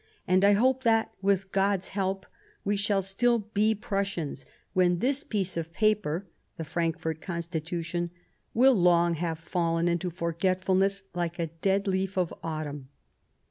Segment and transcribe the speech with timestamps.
[0.27, 2.25] And I hope that, with God's help,
[2.65, 6.25] we shall still be Prussians when this piece of paper
[6.57, 8.09] (the Frankfort Constitution)
[8.55, 12.89] will long have fallen into forgetfulness like a dead leaf of autumn."